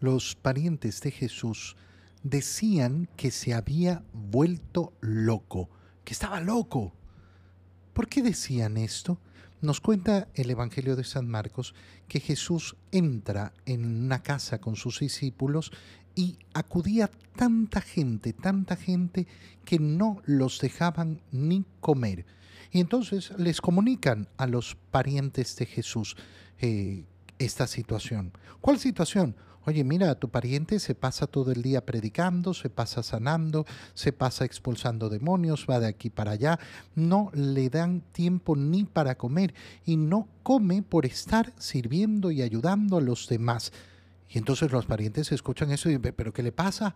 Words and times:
los 0.00 0.34
parientes 0.34 1.00
de 1.00 1.10
Jesús 1.10 1.76
decían 2.22 3.08
que 3.16 3.30
se 3.30 3.54
había 3.54 4.02
vuelto 4.12 4.92
loco, 5.00 5.70
que 6.04 6.12
estaba 6.12 6.40
loco. 6.40 6.92
¿Por 7.92 8.08
qué 8.08 8.22
decían 8.22 8.76
esto? 8.76 9.20
Nos 9.62 9.80
cuenta 9.80 10.28
el 10.34 10.50
Evangelio 10.50 10.96
de 10.96 11.04
San 11.04 11.28
Marcos 11.28 11.74
que 12.08 12.20
Jesús 12.20 12.76
entra 12.92 13.52
en 13.64 13.84
una 13.84 14.22
casa 14.22 14.60
con 14.60 14.76
sus 14.76 15.00
discípulos 15.00 15.72
y 16.14 16.38
acudía 16.52 17.10
tanta 17.36 17.80
gente, 17.80 18.32
tanta 18.32 18.76
gente 18.76 19.26
que 19.64 19.78
no 19.78 20.22
los 20.24 20.60
dejaban 20.60 21.20
ni 21.30 21.64
comer. 21.80 22.26
Y 22.72 22.80
entonces 22.80 23.32
les 23.38 23.60
comunican 23.60 24.28
a 24.36 24.46
los 24.46 24.76
parientes 24.90 25.56
de 25.56 25.66
Jesús 25.66 26.16
eh, 26.58 27.04
esta 27.38 27.66
situación. 27.66 28.32
¿Cuál 28.60 28.78
situación? 28.78 29.36
Oye, 29.68 29.82
mira, 29.82 30.14
tu 30.14 30.28
pariente 30.28 30.78
se 30.78 30.94
pasa 30.94 31.26
todo 31.26 31.50
el 31.50 31.60
día 31.60 31.84
predicando, 31.84 32.54
se 32.54 32.70
pasa 32.70 33.02
sanando, 33.02 33.66
se 33.94 34.12
pasa 34.12 34.44
expulsando 34.44 35.08
demonios, 35.08 35.66
va 35.68 35.80
de 35.80 35.88
aquí 35.88 36.08
para 36.08 36.30
allá, 36.30 36.60
no 36.94 37.32
le 37.34 37.68
dan 37.68 38.00
tiempo 38.12 38.54
ni 38.54 38.84
para 38.84 39.18
comer 39.18 39.54
y 39.84 39.96
no 39.96 40.28
come 40.44 40.82
por 40.82 41.04
estar 41.04 41.52
sirviendo 41.58 42.30
y 42.30 42.42
ayudando 42.42 42.98
a 42.98 43.00
los 43.00 43.28
demás. 43.28 43.72
Y 44.28 44.38
entonces 44.38 44.70
los 44.70 44.86
parientes 44.86 45.32
escuchan 45.32 45.72
eso 45.72 45.88
y 45.88 45.96
dicen, 45.96 46.14
pero 46.16 46.32
¿qué 46.32 46.44
le 46.44 46.52
pasa? 46.52 46.94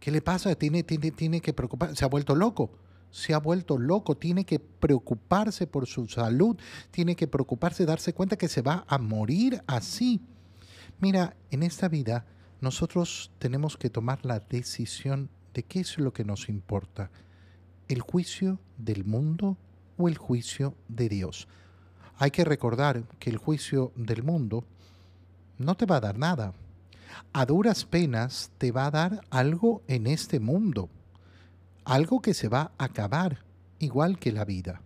¿Qué 0.00 0.10
le 0.10 0.20
pasa? 0.20 0.56
Tiene, 0.56 0.82
tiene, 0.82 1.12
tiene 1.12 1.40
que 1.40 1.52
preocupar, 1.52 1.94
se 1.94 2.04
ha 2.04 2.08
vuelto 2.08 2.34
loco 2.34 2.72
se 3.12 3.34
ha 3.34 3.38
vuelto 3.38 3.76
loco, 3.76 4.16
tiene 4.16 4.44
que 4.44 4.60
preocuparse 4.60 5.66
por 5.66 5.88
su 5.88 6.06
salud, 6.06 6.56
tiene 6.92 7.16
que 7.16 7.26
preocuparse, 7.26 7.84
darse 7.84 8.12
cuenta 8.12 8.36
que 8.36 8.46
se 8.46 8.62
va 8.62 8.84
a 8.86 8.98
morir 8.98 9.60
así. 9.66 10.20
Mira, 11.00 11.34
en 11.50 11.62
esta 11.62 11.88
vida 11.88 12.26
nosotros 12.60 13.32
tenemos 13.38 13.78
que 13.78 13.88
tomar 13.88 14.24
la 14.26 14.38
decisión 14.38 15.30
de 15.54 15.62
qué 15.62 15.80
es 15.80 15.98
lo 15.98 16.12
que 16.12 16.24
nos 16.24 16.50
importa, 16.50 17.10
el 17.88 18.02
juicio 18.02 18.60
del 18.76 19.06
mundo 19.06 19.56
o 19.96 20.08
el 20.08 20.18
juicio 20.18 20.74
de 20.88 21.08
Dios. 21.08 21.48
Hay 22.18 22.30
que 22.30 22.44
recordar 22.44 23.04
que 23.18 23.30
el 23.30 23.38
juicio 23.38 23.92
del 23.96 24.22
mundo 24.22 24.66
no 25.56 25.74
te 25.74 25.86
va 25.86 25.96
a 25.96 26.00
dar 26.00 26.18
nada. 26.18 26.52
A 27.32 27.46
duras 27.46 27.86
penas 27.86 28.52
te 28.58 28.70
va 28.70 28.84
a 28.84 28.90
dar 28.90 29.22
algo 29.30 29.82
en 29.88 30.06
este 30.06 30.38
mundo, 30.38 30.90
algo 31.86 32.20
que 32.20 32.34
se 32.34 32.48
va 32.48 32.72
a 32.76 32.84
acabar, 32.84 33.38
igual 33.78 34.18
que 34.18 34.32
la 34.32 34.44
vida. 34.44 34.82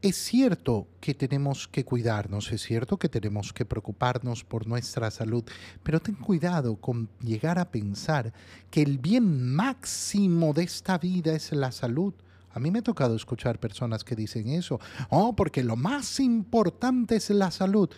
Es 0.00 0.16
cierto 0.16 0.86
que 1.00 1.14
tenemos 1.14 1.68
que 1.68 1.84
cuidarnos, 1.84 2.52
es 2.52 2.62
cierto 2.62 2.98
que 2.98 3.08
tenemos 3.08 3.52
que 3.52 3.64
preocuparnos 3.64 4.44
por 4.44 4.66
nuestra 4.66 5.10
salud, 5.10 5.44
pero 5.82 6.00
ten 6.00 6.14
cuidado 6.14 6.76
con 6.76 7.08
llegar 7.20 7.58
a 7.58 7.70
pensar 7.70 8.32
que 8.70 8.82
el 8.82 8.98
bien 8.98 9.54
máximo 9.54 10.52
de 10.52 10.64
esta 10.64 10.98
vida 10.98 11.34
es 11.34 11.52
la 11.52 11.72
salud. 11.72 12.14
A 12.54 12.60
mí 12.60 12.70
me 12.70 12.80
ha 12.80 12.82
tocado 12.82 13.16
escuchar 13.16 13.58
personas 13.58 14.04
que 14.04 14.14
dicen 14.14 14.48
eso. 14.48 14.78
Oh, 15.08 15.34
porque 15.34 15.64
lo 15.64 15.76
más 15.76 16.20
importante 16.20 17.16
es 17.16 17.30
la 17.30 17.50
salud. 17.50 17.88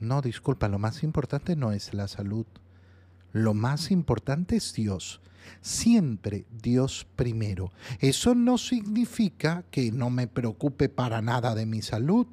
No, 0.00 0.20
disculpa, 0.20 0.68
lo 0.68 0.78
más 0.78 1.02
importante 1.02 1.56
no 1.56 1.72
es 1.72 1.94
la 1.94 2.06
salud. 2.06 2.46
Lo 3.32 3.54
más 3.54 3.90
importante 3.90 4.56
es 4.56 4.72
Dios. 4.72 5.20
Siempre 5.60 6.44
Dios 6.62 7.06
primero. 7.16 7.72
Eso 8.00 8.34
no 8.34 8.58
significa 8.58 9.64
que 9.70 9.92
no 9.92 10.10
me 10.10 10.26
preocupe 10.26 10.88
para 10.88 11.22
nada 11.22 11.54
de 11.54 11.66
mi 11.66 11.82
salud, 11.82 12.26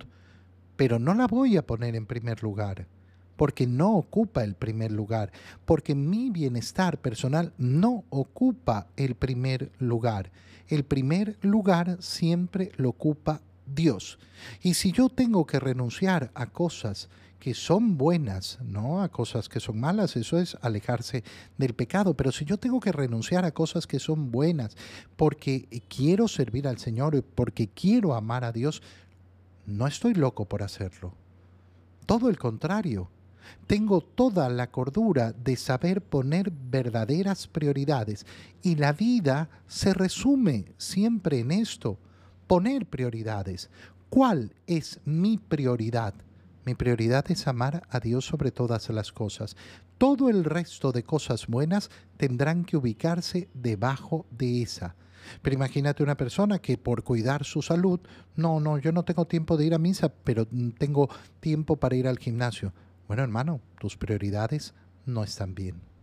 pero 0.76 1.00
no 1.00 1.14
la 1.14 1.28
voy 1.28 1.58
a 1.58 1.66
poner 1.66 1.96
en 1.96 2.06
primer 2.06 2.44
lugar, 2.44 2.88
porque 3.36 3.68
no 3.68 3.94
ocupa 3.96 4.44
el 4.44 4.56
primer 4.56 4.92
lugar, 4.92 5.32
porque 5.66 5.96
mi 5.96 6.30
bienestar 6.30 6.98
personal 6.98 7.54
no 7.58 8.04
ocupa 8.10 8.88
el 8.98 9.16
primer 9.16 9.72
lugar. 9.80 10.32
El 10.68 10.84
primer 10.84 11.38
lugar 11.42 11.98
siempre 12.02 12.72
lo 12.76 12.90
ocupa 12.90 13.42
Dios. 13.66 14.20
Y 14.62 14.76
si 14.76 14.92
yo 14.92 15.10
tengo 15.10 15.46
que 15.46 15.60
renunciar 15.60 16.32
a 16.34 16.48
cosas 16.48 17.10
que 17.40 17.54
son 17.54 17.98
buenas, 17.98 18.58
no 18.64 19.04
a 19.04 19.10
cosas 19.10 19.50
que 19.50 19.60
son 19.60 19.80
malas, 19.80 20.16
eso 20.16 20.40
es 20.40 20.58
alejarse 20.62 21.24
del 21.58 21.76
pecado, 21.76 22.16
pero 22.16 22.32
si 22.32 22.44
yo 22.44 22.58
tengo 22.58 22.80
que 22.80 22.92
renunciar 22.92 23.46
a 23.46 23.52
cosas 23.52 23.86
que 23.86 24.00
son 24.00 24.32
buenas 24.32 24.76
porque 25.16 25.68
quiero 25.88 26.28
servir 26.28 26.68
al 26.68 26.80
Señor, 26.80 27.24
porque 27.24 27.68
quiero 27.68 28.16
amar 28.16 28.44
a 28.44 28.52
Dios, 28.52 28.82
no 29.68 29.86
estoy 29.86 30.16
loco 30.16 30.46
por 30.46 30.64
hacerlo. 30.64 31.14
Todo 32.06 32.30
el 32.30 32.38
contrario, 32.38 33.10
tengo 33.68 34.02
toda 34.02 34.50
la 34.50 34.72
cordura 34.72 35.32
de 35.32 35.56
saber 35.56 36.02
poner 36.02 36.52
verdaderas 36.52 37.48
prioridades 37.48 38.26
y 38.62 38.76
la 38.76 38.94
vida 38.94 39.50
se 39.68 39.94
resume 39.94 40.66
siempre 40.78 41.40
en 41.40 41.52
esto, 41.52 42.00
poner 42.48 42.86
prioridades. 42.86 43.70
¿Cuál 44.10 44.54
es 44.68 45.00
mi 45.06 45.38
prioridad? 45.38 46.14
Mi 46.66 46.74
prioridad 46.74 47.30
es 47.30 47.48
amar 47.48 47.84
a 47.90 48.00
Dios 48.00 48.26
sobre 48.26 48.52
todas 48.52 48.90
las 48.90 49.12
cosas. 49.12 49.56
Todo 49.98 50.30
el 50.30 50.44
resto 50.44 50.92
de 50.92 51.04
cosas 51.04 51.48
buenas 51.48 51.90
tendrán 52.18 52.66
que 52.66 52.78
ubicarse 52.78 53.50
debajo 53.54 54.26
de 54.32 54.62
esa. 54.62 54.96
Pero 55.42 55.56
imagínate 55.56 56.04
una 56.04 56.18
persona 56.18 56.60
que 56.60 56.78
por 56.78 57.04
cuidar 57.04 57.44
su 57.44 57.62
salud, 57.62 58.00
no, 58.36 58.60
no, 58.60 58.78
yo 58.78 58.92
no 58.92 59.04
tengo 59.04 59.26
tiempo 59.26 59.58
de 59.58 59.66
ir 59.66 59.74
a 59.74 59.80
misa, 59.80 60.10
pero 60.10 60.48
tengo 60.78 61.10
tiempo 61.40 61.78
para 61.78 61.96
ir 61.96 62.08
al 62.08 62.20
gimnasio. 62.20 62.74
Bueno, 63.08 63.24
hermano, 63.24 63.62
tus 63.80 63.98
prioridades 63.98 64.74
no 65.06 65.24
están 65.24 65.56
bien. 65.56 65.95